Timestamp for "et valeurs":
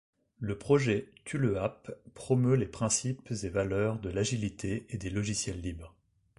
3.43-3.99